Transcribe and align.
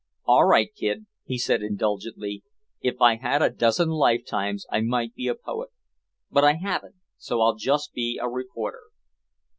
"All 0.25 0.45
right, 0.47 0.73
Kid," 0.73 1.05
he 1.25 1.37
said 1.37 1.61
indulgently. 1.61 2.41
"If 2.81 2.99
I 3.03 3.17
had 3.17 3.43
a 3.43 3.51
dozen 3.51 3.89
lifetimes 3.89 4.65
I 4.71 4.81
might 4.81 5.13
be 5.13 5.27
a 5.27 5.35
poet. 5.35 5.69
But 6.31 6.43
I 6.43 6.53
haven't, 6.53 6.95
so 7.19 7.39
I'll 7.39 7.53
just 7.53 7.93
be 7.93 8.19
a 8.19 8.27
reporter." 8.27 8.81